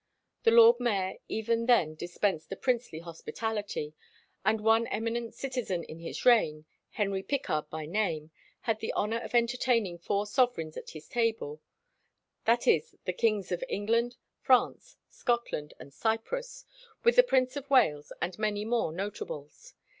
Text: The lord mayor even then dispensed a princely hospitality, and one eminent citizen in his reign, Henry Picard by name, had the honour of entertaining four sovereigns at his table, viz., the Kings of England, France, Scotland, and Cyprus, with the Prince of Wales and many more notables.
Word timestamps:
The 0.45 0.49
lord 0.49 0.79
mayor 0.79 1.19
even 1.29 1.67
then 1.67 1.93
dispensed 1.93 2.51
a 2.51 2.55
princely 2.55 3.01
hospitality, 3.01 3.93
and 4.43 4.59
one 4.59 4.87
eminent 4.87 5.35
citizen 5.35 5.83
in 5.83 5.99
his 5.99 6.25
reign, 6.25 6.65
Henry 6.89 7.21
Picard 7.21 7.69
by 7.69 7.85
name, 7.85 8.31
had 8.61 8.79
the 8.79 8.91
honour 8.93 9.19
of 9.19 9.35
entertaining 9.35 9.99
four 9.99 10.25
sovereigns 10.25 10.75
at 10.75 10.89
his 10.89 11.07
table, 11.07 11.61
viz., 12.47 12.95
the 13.05 13.13
Kings 13.13 13.51
of 13.51 13.63
England, 13.69 14.15
France, 14.39 14.97
Scotland, 15.07 15.75
and 15.79 15.93
Cyprus, 15.93 16.65
with 17.03 17.15
the 17.15 17.21
Prince 17.21 17.55
of 17.55 17.69
Wales 17.69 18.11
and 18.19 18.39
many 18.39 18.65
more 18.65 18.91
notables. 18.91 19.75